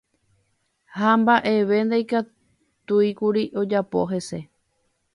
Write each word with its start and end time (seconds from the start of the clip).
Ha 0.95 1.09
mba'eve 1.21 1.77
ndaikatúikuri 1.85 3.43
ojapo 3.61 3.99
hese. 4.11 4.39